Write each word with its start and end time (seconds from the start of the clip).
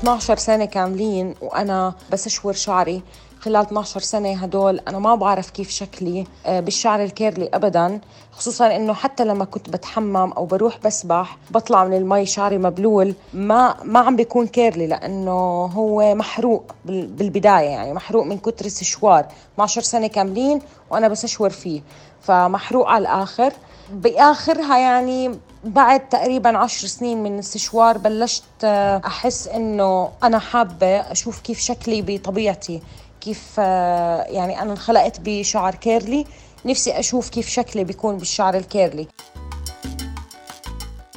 12 0.00 0.36
سنة 0.36 0.64
كاملين 0.64 1.34
وأنا 1.40 1.94
بسشور 2.12 2.52
شعري. 2.52 3.02
خلال 3.40 3.56
12 3.56 4.00
سنة 4.00 4.32
هدول 4.44 4.80
أنا 4.88 4.98
ما 4.98 5.14
بعرف 5.14 5.50
كيف 5.50 5.70
شكلي 5.70 6.26
آه، 6.46 6.60
بالشعر 6.60 7.02
ال 7.02 7.10
curly 7.10 7.50
أبدا 7.54 8.00
خصوصا 8.32 8.76
إنه 8.76 8.92
حتى 8.94 9.24
لما 9.24 9.44
كنت 9.44 9.70
بتحمم 9.70 10.32
أو 10.32 10.46
بروح 10.46 10.78
بسبح 10.84 11.36
بطلع 11.50 11.84
من 11.84 11.96
المي 11.96 12.26
شعري 12.26 12.58
مبلول 12.58 13.14
ما 13.34 13.76
ما 13.84 14.00
عم 14.00 14.16
بيكون 14.16 14.46
curly 14.46 14.86
لأنه 14.86 15.64
هو 15.64 16.14
محروق 16.14 16.72
بالبداية 16.84 17.68
يعني 17.68 17.92
محروق 17.94 18.24
من 18.24 18.38
كتر 18.38 18.64
السشوار. 18.64 19.26
12 19.54 19.82
سنة 19.82 20.06
كاملين 20.06 20.60
وأنا 20.90 21.08
بسشور 21.08 21.50
فيه 21.50 21.80
فمحروق 22.22 22.88
على 22.88 23.02
الآخر. 23.02 23.52
بآخرها 23.92 24.78
يعني 24.78 25.38
بعد 25.64 26.08
تقريبا 26.08 26.58
عشر 26.58 26.86
سنين 26.86 27.22
من 27.22 27.38
السشوار 27.38 27.98
بلشت 27.98 28.44
آه، 28.64 29.00
أحس 29.06 29.48
إنه 29.48 30.08
أنا 30.22 30.38
حابة 30.38 30.86
أشوف 30.86 31.40
كيف 31.40 31.60
شكلي 31.60 32.02
بطبيعتي. 32.02 32.82
كيف 33.20 33.54
آه، 33.58 34.22
يعني 34.22 34.62
أنا 34.62 34.72
انخلقت 34.72 35.20
بشعر 35.20 35.74
curly. 35.74 36.24
نفسي 36.66 36.98
أشوف 36.98 37.28
كيف 37.28 37.48
شكلي 37.48 37.84
بيكون 37.84 38.16
بالشعر 38.16 38.56
ال 38.56 38.63
curly. 38.63 39.06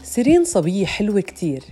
سيرين 0.04 0.46
صبية 0.46 0.86
حلوة 0.86 1.22
كتير. 1.22 1.64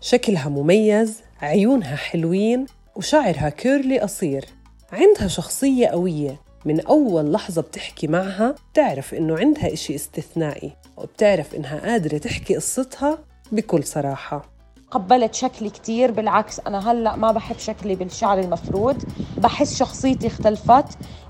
شكلها 0.00 0.48
مميز 0.48 1.16
عيونها 1.42 1.96
حلوين 1.96 2.66
وشعرها 2.96 3.48
curly 3.48 4.00
قصير. 4.00 4.44
عندها 4.92 5.28
شخصية 5.28 5.86
قوية. 5.86 6.40
من 6.64 6.80
أول 6.80 7.32
لحظة 7.32 7.62
بتحكي 7.62 8.06
معها 8.06 8.54
بتعرف 8.72 9.14
إنه 9.14 9.38
عندها 9.38 9.72
إشي 9.72 9.94
استثنائي 9.94 10.72
وبتعرف 10.96 11.54
إنها 11.54 11.80
قادرة 11.80 12.18
تحكي 12.18 12.56
قصتها 12.56 13.18
بكل 13.52 13.84
صراحة. 13.84 14.55
قبلت 14.90 15.34
شكلي 15.34 15.70
كتير 15.70 16.10
بالعكس 16.10 16.60
أنا 16.60 16.90
هلأ 16.92 17.16
ما 17.16 17.32
بحب 17.32 17.58
شكلي 17.58 17.94
بالشعر 17.94 18.38
المفرود. 18.38 19.02
بحس 19.38 19.76
شخصيتي 19.78 20.26
اختلفت 20.26 20.84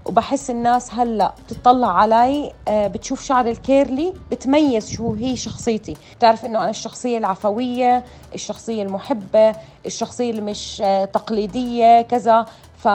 وبحس 0.07 0.51
الناس 0.51 0.95
هلأ 0.95 1.35
بتطلع 1.51 1.99
علي 1.99 2.53
آه، 2.69 2.87
بتشوف 2.87 3.23
شعر 3.25 3.47
ال 3.47 3.58
curly 3.58 4.13
بتميز 4.31 4.91
شو 4.91 5.15
هي 5.15 5.37
شخصيتي. 5.37 5.97
بتعرف 6.19 6.45
إنه 6.45 6.59
أنا 6.59 6.71
الشخصية 6.71 7.19
العفوية 7.19 8.05
الشخصية 8.35 8.83
المحبة 8.83 9.55
الشخصية 9.87 10.31
اللي 10.31 10.43
مش 10.43 10.83
آه، 10.85 11.05
تقليدية 11.05 12.01
كذا. 12.03 12.47
ف 12.79 12.89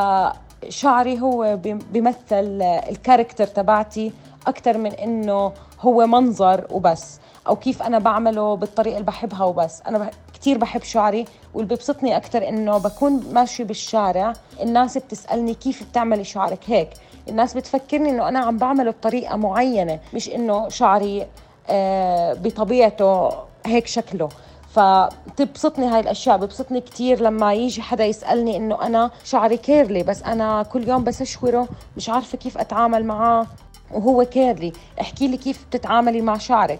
شعري 0.69 1.22
هو 1.22 1.59
بيمثل 1.91 2.61
ال 2.89 2.95
character 2.95 3.47
تبعتي 3.47 4.11
أكثر 4.47 4.78
من 4.78 4.91
إنه 4.91 5.52
هو 5.81 6.07
منظر 6.07 6.67
وبس. 6.69 7.20
أو 7.47 7.56
كيف 7.56 7.84
أنا 7.84 8.00
بعمله 8.00 8.56
بالطريقة 8.56 8.94
اللي 8.94 9.06
بحبها 9.06 9.44
وبس. 9.44 9.81
أنا 9.88 9.97
بح... 9.97 10.09
كتير 10.34 10.58
بحب 10.58 10.84
شعري 10.84 11.25
واللي 11.53 11.70
بيبسطني 11.70 12.17
أكثر 12.17 12.50
إنه 12.50 12.78
بكون 12.78 13.23
ماشي 13.31 13.64
بالشارع 13.64 14.34
الناس 14.61 14.97
بتسألني 14.97 15.53
كيف 15.53 15.84
بتعملي 15.84 16.23
شعرك 16.23 16.59
هيك. 16.66 16.89
الناس 17.30 17.53
بتفكرني 17.53 18.09
إنه 18.09 18.28
أنا 18.28 18.39
عم 18.39 18.58
بعمله 18.58 18.92
بطريقة 18.92 19.36
معينة 19.36 20.00
مش 20.14 20.30
إنه 20.30 20.69
شعري 20.69 21.28
آه 21.69 22.34
بطبيعته 22.34 23.30
هيك 23.66 23.88
شكله. 23.88 24.30
فتبسطني 24.75 25.86
هاي 25.88 26.00
الأشياء. 26.00 26.38
ببسطني 26.38 26.81
كثير 26.81 27.22
لما 27.22 27.53
يجي 27.53 27.81
حدا 27.81 28.06
يسألني 28.06 28.58
إنه 28.58 28.86
أنا 28.86 29.12
شعري 29.23 29.58
كيرلي 29.58 30.03
بس 30.03 30.23
أنا 30.23 30.64
كل 30.64 30.88
يوم 30.88 31.03
بس 31.03 31.22
اشوره 31.22 31.67
مش 31.97 32.09
عارفة 32.09 32.38
كيف 32.38 32.58
أتعامل 32.58 33.06
معاه 33.06 33.47
وهو 33.92 34.25
curly. 34.25 34.73
احكي 35.02 35.28
لي 35.28 35.38
كيف 35.38 35.66
بتتعاملي 35.66 36.22
مع 36.22 36.38
شعرك. 36.38 36.80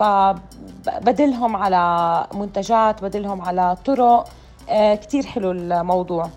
فبدلهم 0.00 1.56
على 1.56 2.26
منتجات 2.34 3.02
بدلهم 3.02 3.42
على 3.42 3.76
طرق. 3.84 4.28
آه 4.68 4.94
كثير 4.94 5.26
حلو 5.26 5.50
الموضوع. 5.50 6.30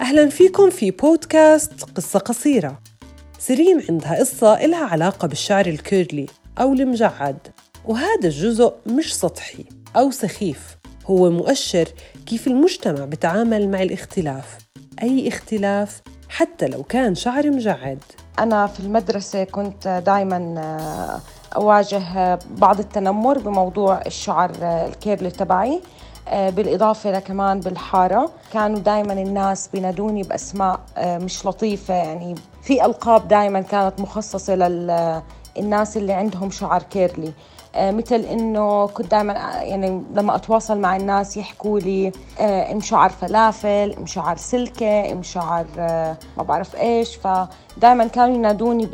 أهلا 0.00 0.28
فيكم 0.28 0.70
في 0.70 0.90
بودكاست 0.90 1.84
قصة 1.96 2.18
قصيرة. 2.18 2.78
سيرين 3.38 3.82
عندها 3.90 4.18
قصة 4.18 4.64
إلها 4.64 4.84
علاقة 4.84 5.28
بالشعر 5.28 5.66
ال 5.66 5.76
curly 5.76 6.26
أو 6.60 6.72
المجعد. 6.72 7.38
وهذا 7.84 8.24
الجزء 8.24 8.74
مش 8.86 9.16
سطحي 9.16 9.64
أو 9.96 10.10
سخيف. 10.10 10.76
هو 11.06 11.30
مؤشر 11.30 11.88
كيف 12.26 12.46
المجتمع 12.46 13.04
بتعامل 13.04 13.70
مع 13.70 13.82
الاختلاف. 13.82 14.58
أي 15.02 15.28
اختلاف؟ 15.28 16.02
حتى 16.32 16.66
لو 16.66 16.82
كان 16.82 17.14
شعر 17.14 17.50
مجعد. 17.50 17.98
أنا 18.38 18.66
في 18.66 18.80
المدرسة 18.80 19.44
كنت 19.44 20.02
دائما 20.06 20.54
آه، 20.58 21.20
أواجه 21.56 22.38
بعض 22.50 22.78
التنمر 22.78 23.38
بموضوع 23.38 24.00
الشعر 24.06 24.50
آه، 24.62 24.86
الكيرلي 24.86 25.30
تبعي 25.30 25.80
آه، 26.28 26.50
بالإضافة 26.50 27.10
لكمان 27.10 27.60
بالحارة. 27.60 28.30
كانوا 28.52 28.78
دائما 28.78 29.12
الناس 29.12 29.68
بينادوني 29.68 30.22
بأسماء 30.22 30.80
مش 30.98 31.46
لطيفة 31.46 31.94
يعني 31.94 32.34
في 32.62 32.84
ألقاب 32.84 33.28
دائما 33.28 33.60
كانت 33.60 34.00
مخصصة 34.00 34.54
للناس 34.54 35.96
اللي 35.96 36.12
عندهم 36.12 36.50
شعر 36.50 36.82
curly. 36.82 37.32
مثل 37.76 38.14
إنه 38.20 38.86
كنت 38.86 39.10
دائما 39.10 39.32
آه، 39.32 39.62
يعني 39.62 40.02
لما 40.14 40.34
أتواصل 40.36 40.78
مع 40.78 40.96
الناس 40.96 41.36
يحكوا 41.36 41.80
لي 41.80 42.12
ام 42.40 42.80
شعر 42.80 43.10
فلافل 43.10 43.94
ام 43.98 44.06
شعر 44.06 44.36
سلكه 44.36 45.12
ام 45.12 45.22
شعر 45.22 45.66
ما 46.36 46.42
بعرف 46.42 46.76
إيش. 46.76 47.16
فدائما 47.16 48.06
كانوا 48.06 48.34
ينادوني 48.34 48.88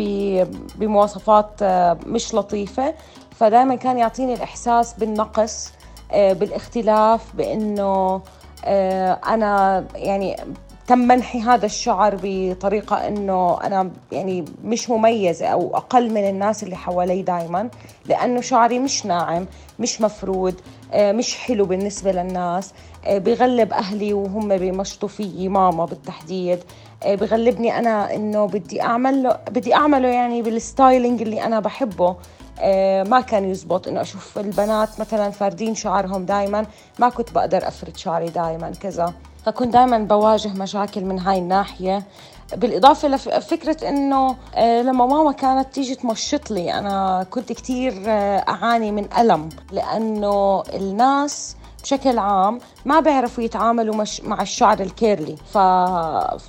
بمواصفات 0.74 1.62
مش 2.06 2.34
لطيفة. 2.34 2.94
فدائما 3.30 3.74
كان 3.74 3.98
يعطيني 3.98 4.34
الإحساس 4.34 4.94
بالنقص 4.94 5.72
بالاختلاف 6.12 7.36
بإنه 7.36 8.20
أنا 9.28 9.84
يعني 9.94 10.36
تم 10.88 10.98
منحي 10.98 11.40
هذا 11.40 11.66
الشعر 11.66 12.18
بطريقة 12.22 13.08
أنه 13.08 13.58
أنا 13.64 13.90
يعني 14.12 14.44
مش 14.64 14.90
مميزة 14.90 15.46
أو 15.46 15.76
أقل 15.76 16.10
من 16.10 16.28
الناس 16.28 16.62
اللي 16.62 16.76
حوالي 16.76 17.22
دايما 17.22 17.68
لأنه 18.06 18.40
شعري 18.40 18.78
مش 18.78 19.06
ناعم 19.06 19.46
مش 19.78 20.00
مفرود 20.00 20.60
آه، 20.92 21.12
مش 21.12 21.36
حلو 21.36 21.64
بالنسبة 21.64 22.12
للناس 22.12 22.72
آه، 23.04 23.18
بغلب 23.18 23.72
أهلي 23.72 24.12
وهم 24.12 24.56
بيمشطوا 24.56 25.08
فيي 25.08 25.48
ماما 25.48 25.84
بالتحديد 25.84 26.58
آه، 27.02 27.14
بغلبني 27.14 27.78
أنا 27.78 28.14
إنه 28.14 28.46
بدي 28.46 28.82
أعمل 28.82 29.36
بدي 29.50 29.74
أعمله 29.74 30.08
يعني 30.08 30.42
بالستايلينج 30.42 31.22
اللي 31.22 31.44
أنا 31.44 31.60
بحبه. 31.60 32.16
ما 33.04 33.20
كان 33.20 33.50
يزبط 33.50 33.88
إنه 33.88 34.00
أشوف 34.00 34.38
البنات 34.38 35.00
مثلا 35.00 35.30
فاردين 35.30 35.74
شعرهم 35.74 36.24
دائما 36.24 36.66
ما 36.98 37.08
كنت 37.08 37.32
بقدر 37.32 37.68
أفرد 37.68 37.96
شعري 37.96 38.28
دائما 38.28 38.72
كذا. 38.80 39.14
فكنت 39.44 39.72
دائما 39.72 39.98
بواجه 39.98 40.48
مشاكل 40.48 41.04
من 41.04 41.18
هاي 41.18 41.38
الناحية. 41.38 42.02
بالإضافة 42.56 43.08
لفكرة 43.08 43.88
إنه 43.88 44.36
آه، 44.54 44.82
لما 44.82 45.06
ماما 45.06 45.32
كانت 45.32 45.74
تيجي 45.74 45.94
تمشط 45.94 46.50
لي 46.50 46.74
أنا 46.74 47.26
كنت 47.30 47.52
كتير 47.52 48.02
آه، 48.06 48.44
أعاني 48.48 48.92
من 48.92 49.08
ألم 49.18 49.48
لأنه 49.72 50.62
الناس 50.74 51.56
بشكل 51.82 52.18
عام 52.18 52.58
ما 52.84 53.00
بيعرفوا 53.00 53.44
يتعاملوا 53.44 53.94
مش 53.94 54.20
مع 54.20 54.42
الشعر 54.42 54.80
ال 54.80 54.88
curly. 54.88 55.36
ف... 55.52 55.58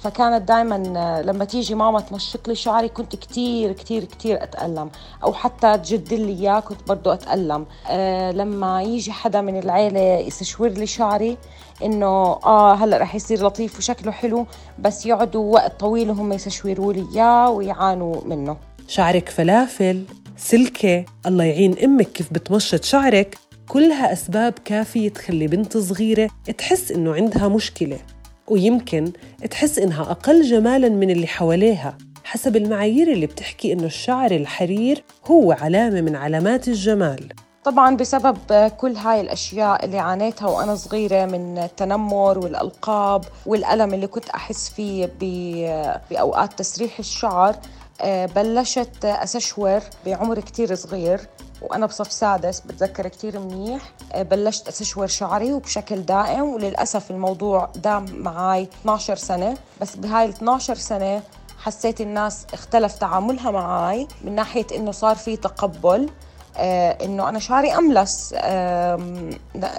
فكانت 0.04 0.48
دائما 0.48 0.94
آه، 0.98 1.22
لما 1.22 1.46
تيجي 1.46 1.76
ماما 1.76 2.00
تمشط 2.00 2.48
لي 2.48 2.56
شعري 2.56 2.90
كنت 2.90 3.16
كتير 3.16 3.72
كتير 3.72 4.04
كتير 4.04 4.44
أتألم. 4.44 4.90
أو 5.24 5.34
حتى 5.34 5.78
تجدل 5.78 6.22
لي 6.22 6.34
إياه 6.40 6.60
كنت 6.60 6.88
برضو 6.88 7.12
أتألم. 7.12 7.66
أه 7.90 8.32
لما 8.32 8.82
يجي 8.82 9.12
حدا 9.12 9.42
من 9.42 9.60
العيلة 9.60 10.00
يستشور 10.00 10.70
لي 10.70 10.86
شعري 10.86 11.38
إنه 11.84 12.06
آه 12.46 12.74
هلأ 12.74 12.98
رح 12.98 13.16
يصير 13.16 13.46
لطيف 13.46 13.78
وشكله 13.78 14.12
حلو 14.12 14.46
بس 14.80 15.06
يقعدوا 15.06 15.54
وقت 15.54 15.80
طويل 15.80 16.10
وهم 16.10 16.34
يسشوروا 16.34 16.94
لي 16.94 17.06
إياه 17.16 17.50
ويعانوا 17.50 18.16
منه. 18.26 18.58
شعرك 18.88 19.30
فلافل 19.30 20.06
سلكة 20.38 21.06
الله 21.26 21.44
يعين 21.44 21.80
أمك 21.84 22.12
كيف 22.12 22.34
بتمشط 22.34 22.84
شعرك. 22.84 23.38
كلها 23.70 24.14
أسباب 24.14 24.54
كافية 24.66 25.10
تخلي 25.10 25.48
بنت 25.48 25.78
صغيرة 25.78 26.30
تحس 26.58 26.92
إنه 26.92 27.14
عندها 27.14 27.48
مشكلة 27.48 28.00
ويمكن 28.48 29.12
تحس 29.52 29.80
إنها 29.80 30.02
أقل 30.02 30.42
جمالاً 30.42 30.90
من 30.90 31.10
اللي 31.10 31.28
حواليها 31.28 31.98
حسب 32.24 32.56
المعايير 32.56 33.12
اللي 33.12 33.26
بتحكي 33.26 33.74
إنه 33.74 33.86
الشعر 33.86 34.32
الحرير 34.32 35.04
هو 35.26 35.52
علامة 35.52 36.02
من 36.02 36.16
علامات 36.16 36.68
الجمال. 36.68 37.30
طبعا 37.64 37.96
بسبب 37.96 38.38
كل 38.78 38.96
هاي 38.96 39.22
الأشياء 39.22 39.86
اللي 39.86 40.00
عانيتها 40.00 40.48
وأنا 40.48 40.76
صغيرة 40.76 41.26
من 41.26 41.58
التنمر 41.58 42.40
والألقاب 42.40 43.24
والألم 43.46 43.94
اللي 43.94 44.08
كنت 44.08 44.30
أحس 44.30 44.70
فيه 44.70 45.10
بأوقات 46.12 46.60
تسريح 46.60 47.00
الشعر 47.00 47.56
آه، 48.02 48.26
بلشت 48.26 49.06
أسشور 49.06 49.80
بعمر 50.06 50.40
كتير 50.40 50.76
صغير. 50.76 51.20
وأنا 51.62 51.86
بصف 51.86 52.12
سادس 52.12 52.60
بتذكر 52.60 53.08
كتير 53.08 53.40
منيح. 53.40 53.82
آه، 54.14 54.24
بلشت 54.24 54.68
اسشور 54.68 55.08
شعري 55.08 55.54
وبشكل 55.54 56.02
دائم 56.02 56.42
وللأسف 56.54 57.12
الموضوع 57.12 57.70
دام 57.76 58.06
معي 58.18 58.68
12 58.82 59.16
سنة. 59.16 59.58
بس 59.82 59.96
بهاي 59.96 60.26
ال 60.26 60.30
12 60.30 60.76
سنة 60.76 61.22
حسيت 61.60 62.02
الناس 62.02 62.46
اختلف 62.54 62.96
تعاملها 62.96 63.52
معي 63.52 64.08
من 64.24 64.36
ناحية 64.36 64.66
إنه 64.76 64.92
صار 64.92 65.16
في 65.16 65.36
تقبل 65.38 66.10
آه 66.58 67.06
إنه 67.06 67.30
أنا 67.30 67.40
شعري 67.40 67.72
أملس 67.76 68.34
آه 68.38 69.00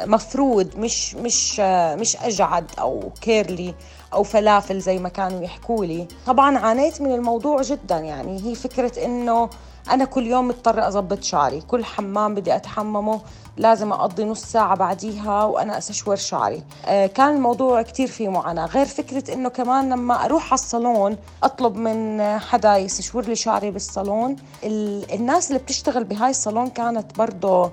مفرود 0.06 0.76
مش 0.78 1.14
مش 1.14 1.60
آه 1.60 1.94
مش 1.94 2.16
أجعد 2.16 2.64
أو 2.78 3.10
curly 3.20 3.74
أو 4.12 4.22
فلافل 4.22 4.80
زي 4.80 4.98
ما 4.98 5.08
كانوا 5.08 5.42
يحكوا 5.42 5.84
لي 5.84 6.08
طبعا 6.26 6.58
عانيت 6.58 7.00
من 7.00 7.12
الموضوع 7.14 7.62
جدا 7.62 7.98
يعني 7.98 8.42
هي 8.44 8.54
فكرة 8.54 9.04
إنه 9.04 9.50
أنا 9.90 10.04
كل 10.04 10.26
يوم 10.26 10.48
مضطرة 10.48 10.88
اضبط 10.88 11.22
شعري. 11.22 11.60
كل 11.60 11.84
حمام 11.84 12.34
بدي 12.34 12.56
أتحممه 12.56 13.20
لازم 13.56 13.92
أقضي 13.92 14.24
نص 14.24 14.44
ساعة 14.44 14.76
بعديها 14.76 15.44
وأنا 15.44 15.78
أسشور 15.78 16.16
شعري. 16.16 16.62
آه 16.86 17.06
كان 17.06 17.34
الموضوع 17.36 17.82
كتير 17.82 18.08
فيه 18.08 18.28
معاناة. 18.28 18.66
غير 18.66 18.86
فكرة 18.86 19.34
إنه 19.34 19.48
كمان 19.48 19.90
لما 19.92 20.24
أروح 20.24 20.44
على 20.44 20.54
الصالون 20.54 21.16
أطلب 21.42 21.76
من 21.76 22.22
حدا 22.38 22.76
يسشور 22.76 23.24
لي 23.24 23.36
شعري 23.36 23.70
بالصالون. 23.70 24.36
الناس 24.64 25.48
اللي 25.48 25.58
بتشتغل 25.62 26.04
بهاي 26.04 26.30
الصالون 26.30 26.68
كانت 26.68 27.18
برضه 27.18 27.70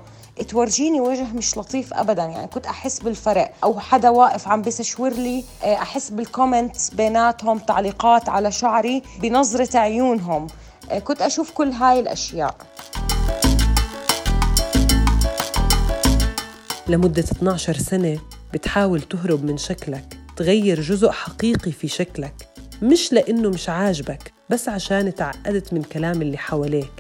تورجيني 0.49 1.01
وجه 1.01 1.33
مش 1.33 1.57
لطيف 1.57 1.93
ابدا. 1.93 2.23
يعني 2.23 2.47
كنت 2.47 2.65
أحس 2.65 2.99
بالفرق. 2.99 3.51
أو 3.63 3.79
حدا 3.79 4.09
واقف 4.09 4.47
عم 4.47 4.61
بيسشور 4.61 5.09
لي 5.09 5.43
آه، 5.63 5.75
أحس 5.75 6.09
بال 6.09 6.25
comments 6.25 6.89
بيناتهم 6.89 7.59
تعليقات 7.59 8.29
على 8.29 8.51
شعري 8.51 9.03
بنظرة 9.21 9.77
عيونهم. 9.77 10.47
كنت 10.95 11.21
أشوف 11.21 11.51
كل 11.51 11.67
هاي 11.67 11.99
الأشياء. 11.99 12.55
لمدة 16.87 17.21
12 17.23 17.77
سنة 17.77 18.19
بتحاول 18.53 19.01
تهرب 19.01 19.43
من 19.45 19.57
شكلك 19.57 20.17
تغير 20.37 20.81
جزء 20.81 21.09
حقيقي 21.11 21.71
في 21.71 21.87
شكلك 21.87 22.33
مش 22.81 23.13
لأنه 23.13 23.49
مش 23.49 23.69
عاجبك 23.69 24.31
بس 24.49 24.69
عشان 24.69 25.15
تعقدت 25.15 25.73
من 25.73 25.83
كلام 25.83 26.21
اللي 26.21 26.37
حواليك. 26.37 26.91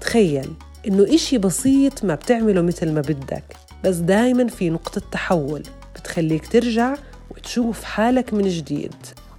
تخيل 0.00 0.52
إنه 0.86 1.14
إشي 1.14 1.38
بسيط 1.38 2.04
ما 2.04 2.14
بتعمله 2.14 2.62
مثل 2.62 2.92
ما 2.92 3.00
بدك 3.00 3.56
بس 3.84 3.96
دايما 3.96 4.48
في 4.48 4.70
نقطة 4.70 5.02
تحول 5.12 5.62
بتخليك 5.94 6.46
ترجع 6.46 6.94
وتشوف 7.30 7.84
حالك 7.84 8.34
من 8.34 8.48
جديد. 8.48 8.94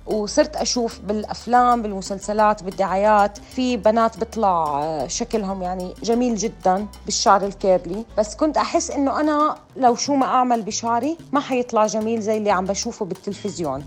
وصرت 0.07 0.55
أشوف 0.55 0.99
بالأفلام 0.99 1.81
بالمسلسلات 1.81 2.63
بالدعايات. 2.63 3.37
في 3.55 3.77
بنات 3.77 4.17
بيطلع 4.17 4.79
آه، 4.83 5.07
شكلهم 5.07 5.61
يعني 5.61 5.93
جميل 6.03 6.35
جدا 6.35 6.87
بالشعر 7.05 7.45
الكيرلي. 7.45 8.05
بس 8.17 8.35
كنت 8.35 8.57
أحس 8.57 8.91
إنه 8.91 9.19
أنا 9.19 9.55
لو 9.77 9.95
شو 9.95 10.15
ما 10.15 10.25
أعمل 10.25 10.61
بشعري 10.61 11.17
ما 11.31 11.39
حيطلع 11.39 11.85
جميل 11.85 12.21
زي 12.21 12.37
اللي 12.37 12.51
عم 12.51 12.65
بشوفه 12.65 13.05
بالتلفزيون. 13.05 13.83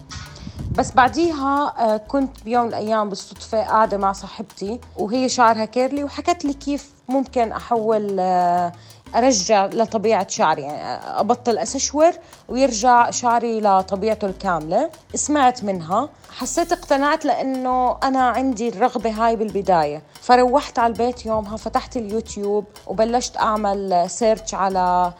بس 0.81 0.93
بعديها 0.93 1.75
آه، 1.79 1.97
كنت 1.97 2.45
بيوم 2.45 2.63
من 2.63 2.69
الأيام 2.69 3.09
بالصدفة 3.09 3.63
قاعدة 3.63 3.97
مع 3.97 4.13
صاحبتي 4.13 4.81
وهي 4.97 5.29
شعرها 5.29 5.65
curly 5.65 6.05
وحكت 6.05 6.45
لي 6.45 6.53
كيف 6.53 6.91
ممكن 7.09 7.53
أحول 7.53 8.17
آه، 8.21 8.73
أرجع 9.15 9.67
لطبيعة 9.67 10.29
شعري 10.29 10.63
يعني 10.63 11.01
أبطل 11.21 11.59
أسشور 11.59 12.13
ويرجع 12.49 13.11
شعري 13.11 13.61
لطبيعته 13.61 14.27
الكاملة. 14.27 14.91
سمعت 15.15 15.65
منها 15.65 16.09
حسيت 16.31 16.73
اقتنعت 16.73 17.25
لأنه 17.25 17.97
أنا 18.03 18.29
عندي 18.29 18.69
الرغبة 18.69 19.11
هاي 19.11 19.37
بالبداية. 19.37 20.03
فروحت 20.21 20.79
على 20.79 20.93
البيت 20.93 21.27
يومها 21.27 21.57
فتحت 21.57 21.97
اليوتيوب 21.97 22.65
وبلشت 22.87 23.37
أعمل 23.37 24.11
search 24.11 24.55
على 24.55 24.79
آه، 24.79 25.15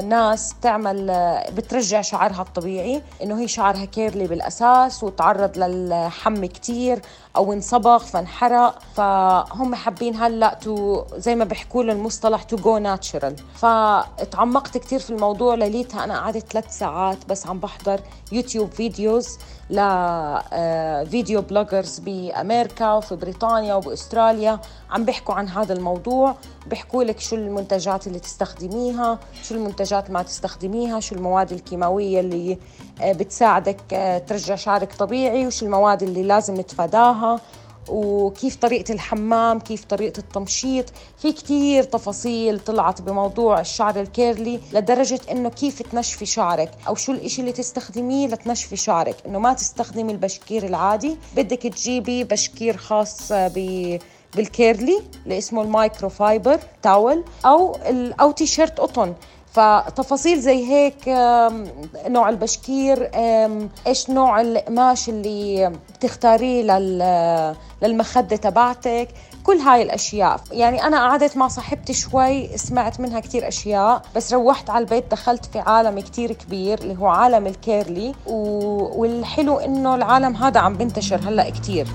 ناس 0.00 0.54
تعمل 0.62 1.10
آه، 1.10 1.50
بترجع 1.50 2.00
شعرها 2.00 2.42
الطبيعي 2.42 3.02
إنه 3.22 3.40
هي 3.40 3.48
شعرها 3.48 3.84
curly 3.84 4.26
بالأساس 4.26 5.02
وتعرض 5.02 5.58
للحمي 5.58 6.44
كتير. 6.44 7.00
أو 7.36 7.52
انصبغ 7.52 7.98
فانحرق 7.98 8.78
فهم 8.94 9.74
حابين 9.74 10.16
هلأ 10.16 10.54
to 10.54 11.04
زي 11.16 11.34
ما 11.34 11.44
بيحكوا 11.44 11.82
له 11.84 11.92
المصطلح 11.92 12.42
to 12.42 12.56
go 12.56 12.78
natural 12.78 13.36
فتعمقت 13.54 14.78
كثير 14.78 14.98
في 14.98 15.10
الموضوع 15.10 15.54
ليلتها 15.54 16.04
أنا 16.04 16.18
قعدت 16.20 16.52
ثلاث 16.52 16.78
ساعات 16.78 17.18
بس 17.28 17.46
عم 17.46 17.58
بحضر 17.58 18.00
يوتيوب 18.32 18.70
videos 18.70 19.38
ل 19.70 19.99
video 19.99 21.42
bloggers 21.42 21.98
بأمريكا 21.98 22.92
وفي 22.92 23.16
بريطانيا 23.16 23.74
وبأستراليا. 23.74 24.60
عم 24.90 25.04
بيحكوا 25.04 25.34
عن 25.34 25.48
هذا 25.48 25.72
الموضوع 25.72 26.34
بيحكوا 26.66 27.04
لك 27.04 27.20
شو 27.20 27.36
المنتجات 27.36 28.06
اللي 28.06 28.18
تستخدميها 28.18 29.18
شو 29.42 29.54
المنتجات 29.54 30.10
ما 30.10 30.22
تستخدميها 30.22 31.00
شو 31.00 31.14
المواد 31.14 31.52
الكيماوية 31.52 32.20
اللي 32.20 32.58
آه، 33.00 33.12
بتساعدك 33.12 33.80
آه، 33.92 34.18
ترجع 34.18 34.54
شعرك 34.54 34.92
طبيعي 34.94 35.46
وشو 35.46 35.66
المواد 35.66 36.02
اللي 36.02 36.22
لازم 36.22 36.54
نتفاداها 36.54 37.25
وكيف 37.88 38.56
طريقة 38.56 38.92
الحمام 38.92 39.58
كيف 39.60 39.84
طريقة 39.84 40.18
التمشيط. 40.18 40.84
في 41.18 41.32
كتير 41.32 41.82
تفاصيل 41.82 42.60
طلعت 42.60 43.02
بموضوع 43.02 43.60
الشعر 43.60 44.00
الكيرلي 44.00 44.60
لدرجة 44.72 45.20
إنه 45.30 45.48
كيف 45.48 45.82
تنشفي 45.82 46.26
شعرك 46.26 46.70
أو 46.88 46.94
شو 46.94 47.12
الإشي 47.12 47.40
اللي 47.40 47.52
تستخدميه 47.52 48.26
لتنشفي 48.26 48.76
شعرك. 48.76 49.16
إنه 49.26 49.38
ما 49.38 49.52
تستخدمي 49.52 50.12
البشكير 50.12 50.66
العادي 50.66 51.16
بدك 51.36 51.62
تجيبي 51.62 52.24
بشكير 52.24 52.76
خاص 52.76 53.32
ب 53.32 53.98
بال 54.36 54.55
curly 54.55 55.02
اللي 55.24 55.38
اسمه 55.38 55.62
ال 55.62 56.08
microfiber 56.08 56.58
towel 56.82 57.24
أو 57.44 57.78
أو 58.20 58.30
تي 58.30 58.46
شيرت 58.46 58.80
قطن. 58.80 59.14
فتفاصيل 59.56 60.40
زي 60.40 60.66
هيك 60.72 61.08
نوع 62.08 62.28
البشكير 62.28 63.10
إيش 63.86 64.10
نوع 64.10 64.40
القماش 64.40 65.08
اللي 65.08 65.72
بتختاريه 65.94 66.78
للمخدة 67.82 68.36
تبعتك 68.36 69.08
كل 69.44 69.56
هاي 69.56 69.82
الأشياء. 69.82 70.40
يعني 70.52 70.82
أنا 70.84 71.08
قعدت 71.08 71.36
مع 71.36 71.48
صاحبتي 71.48 71.92
شوي 71.92 72.56
سمعت 72.56 73.00
منها 73.00 73.20
كتير 73.20 73.48
أشياء 73.48 74.02
بس 74.16 74.32
روحت 74.32 74.70
على 74.70 74.82
البيت 74.82 75.10
دخلت 75.10 75.44
في 75.44 75.58
عالم 75.58 76.00
كتير 76.00 76.32
كبير 76.32 76.78
اللي 76.78 76.98
هو 76.98 77.06
عالم 77.06 77.46
ال 77.46 77.57
curly 77.57 78.14
والحلو 78.26 79.58
إنه 79.58 79.94
العالم 79.94 80.36
هذا 80.36 80.60
عم 80.60 80.74
بنتشر 80.74 81.20
هلأ 81.28 81.50
كتير. 81.50 81.86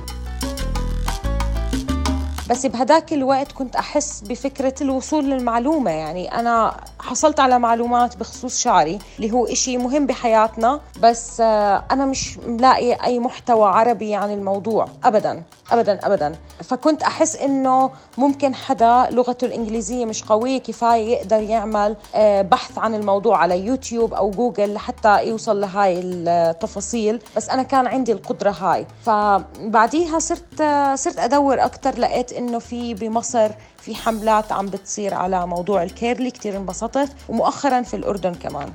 بس 2.50 2.66
بهداك 2.66 3.14
الوقت 3.14 3.52
كنت 3.52 3.76
أحس 3.76 4.22
بفكرة 4.22 4.74
الوصول 4.82 5.30
للمعلومة. 5.30 5.92
يعني 5.92 6.40
أنا 6.40 6.76
حصلت 7.02 7.40
على 7.40 7.60
معلومات 7.60 8.18
بخصوص 8.18 8.60
شعري 8.60 9.00
اللي 9.18 9.32
هو 9.32 9.46
إشي 9.46 9.78
مهم 9.78 10.06
بحياتنا 10.06 10.80
بس 11.02 11.42
آه، 11.42 11.84
أنا 11.92 12.06
مش 12.06 12.38
ملاقي 12.38 12.94
أي 12.94 13.20
محتوى 13.20 13.68
عربي 13.70 14.16
عن 14.16 14.32
الموضوع 14.32 14.88
أبدا 15.04 15.44
أبدا 15.72 16.00
أبدا. 16.04 16.36
فكنت 16.64 17.04
أحس 17.04 17.36
إنه 17.36 17.90
ممكن 18.18 18.56
حدا 18.56 19.08
لغته 19.12 19.46
الإنجليزية 19.46 20.06
مش 20.06 20.24
قوية 20.24 20.58
كفاية 20.58 21.08
يقدر 21.18 21.42
يعمل 21.42 21.96
آه، 22.16 22.42
بحث 22.42 22.78
عن 22.78 22.96
الموضوع 22.96 23.38
على 23.38 23.60
يوتيوب 23.66 24.14
أو 24.14 24.32
جوجل 24.32 24.74
لحتى 24.74 25.28
يوصل 25.28 25.62
لهاي 25.62 26.00
التفاصيل 26.04 27.22
بس 27.36 27.50
أنا 27.50 27.64
كان 27.64 27.88
عندي 27.88 28.12
القدرة 28.12 28.52
هاي. 28.52 28.86
فبعديها 29.06 30.20
صرت 30.20 30.62
آه، 30.62 30.96
صرت 30.96 31.20
أدور 31.20 31.66
أكتر 31.66 32.00
لقيت 32.00 32.34
إنه 32.34 32.60
في 32.60 32.94
بمصر 32.94 33.50
في 33.78 33.96
حملات 33.96 34.52
عم 34.52 34.66
بتصير 34.66 35.14
على 35.14 35.48
موضوع 35.48 35.84
الكيرلي 35.84 36.32
كتير 36.32 36.58
انبسطت. 36.58 36.91
ومؤخرا 37.30 37.82
في 37.82 37.94
الأردن 37.94 38.34
كمان. 38.34 38.74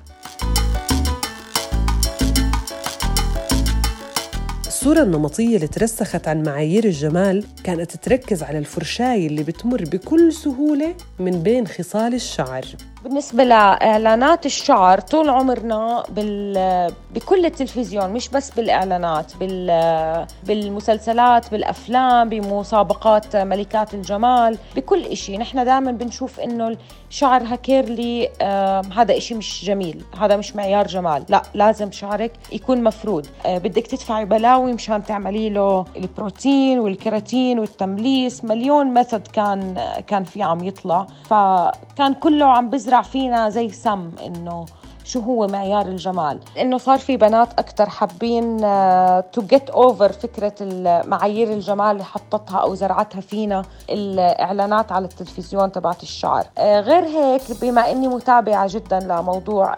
الصورة 4.66 5.02
النمطية 5.02 5.56
اللي 5.56 5.66
ترسخت 5.66 6.28
عن 6.28 6.42
معايير 6.42 6.84
الجمال 6.84 7.44
كانت 7.64 7.96
تركز 7.96 8.42
على 8.42 8.58
الفرشاية 8.58 9.26
اللي 9.26 9.42
بتمر 9.42 9.84
بكل 9.84 10.32
سهولة 10.32 10.94
من 11.18 11.42
بين 11.42 11.66
خصال 11.66 12.14
الشعر. 12.14 12.64
بالنسبة 13.04 13.44
لإعلانات 13.44 14.46
الشعر 14.46 15.00
طول 15.00 15.28
عمرنا 15.28 16.02
بال... 16.08 16.92
بكل 17.14 17.46
التلفزيون 17.46 18.10
مش 18.10 18.28
بس 18.28 18.50
بالإعلانات 18.50 19.36
بال... 19.36 20.26
بالمسلسلات 20.44 21.50
بالأفلام 21.50 22.28
بمسابقات 22.28 23.36
ملكات 23.36 23.94
الجمال 23.94 24.58
بكل 24.76 25.04
إشي. 25.04 25.38
نحن 25.38 25.64
دائما 25.64 25.92
بنشوف 25.92 26.40
إنه 26.40 26.76
شعرها 27.10 27.56
curly 27.56 28.28
آه 28.40 28.82
هذا 28.96 29.16
إشي 29.16 29.34
مش 29.34 29.64
جميل 29.64 30.04
هذا 30.20 30.36
مش 30.36 30.56
معيار 30.56 30.86
جمال. 30.86 31.24
لا 31.28 31.42
لازم 31.54 31.92
شعرك 31.92 32.32
يكون 32.52 32.84
مفرود 32.84 33.26
آه 33.46 33.58
بدك 33.58 33.86
تدفعي 33.86 34.24
بلاوي 34.24 34.72
مشان 34.72 35.04
تعملي 35.04 35.50
له 35.50 35.84
البروتين 35.96 36.78
والكيراتين 36.78 37.58
والتمليس. 37.58 38.44
مليون 38.44 38.86
method 38.86 39.26
كان 39.26 39.74
كان 40.06 40.24
في 40.24 40.42
عم 40.42 40.64
يطلع. 40.64 41.06
فكان 41.30 42.14
كله 42.20 42.46
عم 42.46 42.70
بزرع 42.70 42.85
بيزرع 42.86 43.02
فينا 43.02 43.50
زي 43.50 43.68
سم 43.70 44.10
إنه 44.26 44.64
شو 45.04 45.20
هو 45.20 45.46
معيار 45.46 45.86
الجمال. 45.86 46.40
إنه 46.60 46.78
صار 46.78 46.98
في 46.98 47.16
بنات 47.16 47.48
أكثر 47.58 47.88
حابين 47.88 48.58
to 49.32 49.42
get 49.42 49.70
over 49.70 50.12
فكرة 50.12 50.54
معايير 51.06 51.52
الجمال 51.52 51.90
اللي 51.90 52.04
حطتها 52.04 52.58
أو 52.58 52.74
زرعتها 52.74 53.20
فينا 53.20 53.62
الإعلانات 53.90 54.92
على 54.92 55.04
التلفزيون 55.04 55.72
تبعت 55.72 56.02
الشعر. 56.02 56.46
آه، 56.58 56.80
غير 56.80 57.04
هيك 57.04 57.42
بما 57.62 57.90
إني 57.90 58.08
متابعة 58.08 58.66
جدا 58.70 59.00
لموضوع 59.00 59.76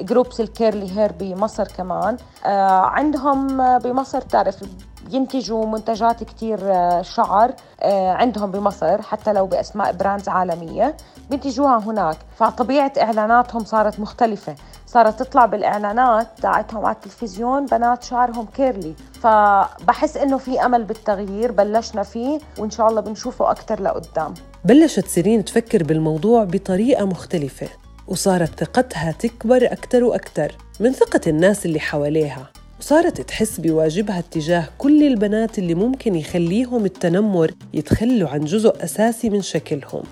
groups 0.00 0.40
ال 0.40 0.50
curly 0.50 0.98
hair 0.98 1.12
بمصر 1.12 1.64
كمان 1.64 2.16
آه، 2.46 2.80
عندهم 2.80 3.78
بمصر 3.78 4.20
تعرف 4.20 4.62
بينتجوا 5.10 5.66
منتجات 5.66 6.24
كتير 6.24 6.58
آه، 6.62 7.02
شعر 7.02 7.52
آه، 7.82 8.12
عندهم 8.12 8.50
بمصر 8.50 9.02
حتى 9.02 9.32
لو 9.32 9.46
بأسماء 9.46 9.92
brands 9.92 10.28
عالمية 10.28 10.96
بينتجوها 11.30 11.78
هناك. 11.78 12.16
فطبيعة 12.36 12.92
إعلاناتهم 12.98 13.64
صارت 13.64 14.00
مختلفة. 14.00 14.54
صارت 14.86 15.22
تطلع 15.22 15.46
بالإعلانات 15.46 16.26
تاعتهم 16.42 16.84
على 16.84 16.94
التلفزيون 16.94 17.66
بنات 17.66 18.02
شعرهم 18.02 18.46
curly. 18.56 18.94
فبحس 19.22 20.16
إنه 20.16 20.38
في 20.38 20.64
أمل 20.64 20.84
بالتغيير 20.84 21.52
بلشنا 21.52 22.02
فيه 22.02 22.38
وإن 22.58 22.70
شاء 22.70 22.88
الله 22.88 23.00
بنشوفه 23.00 23.50
أكتر 23.50 23.82
لقدام. 23.82 24.34
بلشت 24.64 25.06
سيرين 25.06 25.44
تفكر 25.44 25.82
بالموضوع 25.82 26.44
بطريقة 26.44 27.04
مختلفة 27.04 27.68
وصارت 28.08 28.60
ثقتها 28.60 29.12
تكبر 29.12 29.64
أكثر 29.64 30.04
وأكثر 30.04 30.56
من 30.80 30.92
ثقة 30.92 31.20
الناس 31.26 31.66
اللي 31.66 31.80
حواليها. 31.80 32.50
وصارت 32.80 33.20
تحس 33.20 33.60
بواجبها 33.60 34.18
اتجاه 34.18 34.68
كل 34.78 35.02
البنات 35.02 35.58
اللي 35.58 35.74
ممكن 35.74 36.14
يخليهم 36.14 36.84
التنمر 36.84 37.54
يتخلوا 37.74 38.28
عن 38.28 38.44
جزء 38.44 38.84
أساسي 38.84 39.30
من 39.30 39.42
شكلهم. 39.42 40.02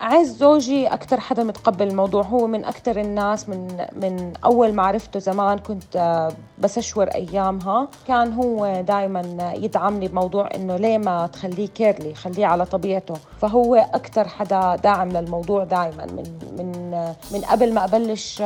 عز 0.00 0.36
زوجي 0.36 0.86
أكثر 0.86 1.20
حدا 1.20 1.44
متقبل 1.44 1.88
الموضوع 1.88 2.22
هو 2.22 2.46
من 2.46 2.64
أكثر 2.64 3.00
الناس 3.00 3.48
من 3.48 3.86
من 3.96 4.32
أول 4.44 4.72
ما 4.72 4.82
عرفته 4.82 5.20
زمان 5.20 5.58
كنت 5.58 5.96
آه، 5.96 6.32
بسشور 6.58 7.06
أيامها. 7.06 7.88
كان 8.08 8.32
هو 8.32 8.80
دائما 8.80 9.52
يدعمني 9.56 10.08
بموضوع 10.08 10.48
إنه 10.54 10.76
ليه 10.76 10.98
ما 10.98 11.26
تخليه 11.26 11.68
curly 11.68 12.14
خليه 12.14 12.46
على 12.46 12.64
طبيعته. 12.64 13.14
فهو 13.40 13.74
أكثر 13.74 14.28
حدا 14.28 14.76
داعم 14.76 15.08
للموضوع 15.08 15.64
دائما 15.64 16.06
من 16.06 16.24
من 16.58 16.90
من 17.32 17.40
قبل 17.40 17.74
ما 17.74 17.84
أبلش 17.84 18.38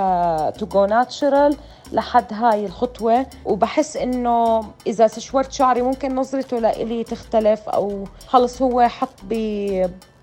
to 0.59 0.67
go 0.67 0.85
natural 0.87 1.57
لحد 1.93 2.33
هاي 2.33 2.67
الخطوة. 2.67 3.27
وبحس 3.45 3.97
إنه 3.97 4.65
إذا 4.87 5.07
سشورت 5.07 5.53
شعري 5.53 5.83
ممكن 5.83 6.15
نظرته 6.15 6.59
لإلي 6.59 7.05
تختلف 7.05 7.69
أو 7.69 8.05
خلص 8.27 8.63
هو 8.63 8.89
حط 8.89 9.15
ب 9.23 9.35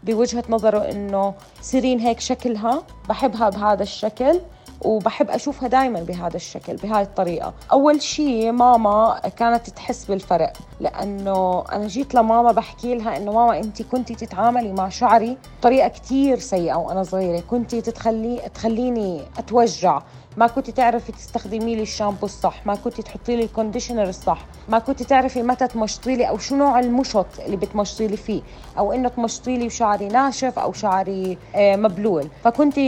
بوجهة 0.04 0.44
نظره 0.50 0.80
إنه 0.92 1.34
سيرين 1.62 2.00
هيك 2.00 2.20
شكلها 2.20 2.84
بحبها 3.10 3.50
بهذا 3.50 3.84
الشكل. 3.84 4.40
وبحب 4.82 5.30
أشوفها 5.30 5.68
دائما 5.70 6.00
بهذا 6.00 6.36
الشكل 6.36 6.76
بهاي 6.76 7.02
الطريقة. 7.02 7.54
أول 7.72 8.02
شيء 8.02 8.52
ماما 8.52 9.22
كانت 9.38 9.70
تحس 9.70 10.06
بالفرق 10.06 10.54
لأنه 10.80 11.64
أنا 11.72 11.88
جيت 11.88 12.16
لماما 12.16 12.52
بحكي 12.52 12.96
لها 12.96 13.18
إنه 13.18 13.32
ماما 13.32 13.60
أنت 13.60 13.82
كنتي 13.82 14.16
تتعاملي 14.16 14.74
مع 14.74 14.90
شعري 14.90 15.38
بطريقة 15.60 15.88
كتير 15.88 16.40
سيئة 16.40 16.76
وأنا 16.76 17.04
صغيرة 17.04 17.44
كنتي 17.50 17.82
تتخلي 17.82 18.42
تخليني 18.54 19.22
أتوجع. 19.38 20.02
ما 20.38 20.48
كنت 20.48 20.70
تعرفي 20.70 21.12
تستخدمي 21.12 21.76
لي 21.76 21.82
الشامبو 21.82 22.26
الصح 22.26 22.66
ما 22.66 22.76
كنت 22.76 23.02
تحطي 23.02 23.36
لي 23.36 23.44
ال 23.44 23.49
conditioner 23.49 24.10
الصح 24.10 24.46
ما 24.70 24.80
كنت 24.80 25.04
تعرفي 25.04 25.44
متى 25.44 25.68
تمشطي 25.68 26.16
لي 26.16 26.30
أو 26.30 26.38
شو 26.38 26.56
نوع 26.56 26.80
المشط 26.80 27.26
اللي 27.46 27.58
بتمشطي 27.58 28.08
لي 28.08 28.18
فيه 28.18 28.42
أو 28.78 28.92
إنه 28.94 29.10
تمشطي 29.10 29.58
لي 29.58 29.66
وشعري 29.66 30.08
ناشف 30.08 30.60
أو 30.60 30.74
شعري 30.74 31.38
آه، 31.56 31.76
مبلول. 31.76 32.28
فكنت 32.44 32.80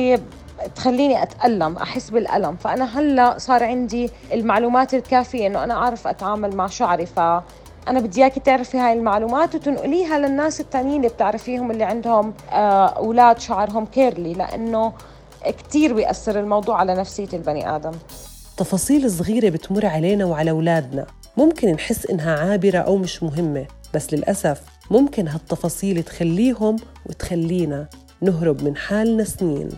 تخليني 0.76 1.24
أتألم 1.24 1.78
أحس 1.78 2.10
بالألم. 2.10 2.56
فأنا 2.56 3.00
هلأ 3.00 3.38
صار 3.38 3.64
عندي 3.64 4.10
المعلومات 4.34 4.94
الكافية 4.94 5.48
إنه 5.48 5.64
أنا 5.64 5.74
أعرف 5.74 6.08
أتعامل 6.08 6.56
مع 6.56 6.68
شعري. 6.68 7.06
ف 7.06 7.20
أنا 7.88 8.00
بدي 8.00 8.22
إياكي 8.22 8.40
تعرفي 8.40 8.78
هاي 8.78 8.94
المعلومات 8.94 9.56
وتنقليها 9.56 10.18
للناس 10.18 10.60
التانيين 10.60 10.98
اللي 10.98 11.08
بتعرفيهم 11.08 11.72
اللي 11.72 11.84
عندهم 11.84 12.34
آه، 12.52 12.86
أولاد 12.86 13.40
شعرهم 13.40 13.86
كيرلي 13.86 14.34
لأنه 14.34 14.94
كتير 15.46 15.94
بيأثر 15.94 16.40
الموضوع 16.40 16.78
على 16.78 16.96
نفسية 16.96 17.28
البني 17.34 17.76
آدم. 17.76 17.92
تفاصيل 18.58 19.12
صغيرة 19.12 19.50
بتمر 19.50 19.86
علينا 19.86 20.26
وعلى 20.26 20.52
أولادنا. 20.52 21.06
ممكن 21.38 21.72
نحس 21.72 22.06
إنها 22.06 22.40
عابرة 22.40 22.78
أو 22.78 22.98
مش 22.98 23.24
مهمة 23.24 23.66
بس 23.94 24.14
للأسف 24.14 24.62
ممكن 24.92 25.28
هالتفاصيل 25.28 26.04
تخليهم 26.04 26.76
وتخلينا 27.06 27.88
نهرب 28.22 28.64
من 28.64 28.78
حالنا 28.78 29.24
سنين. 29.24 29.70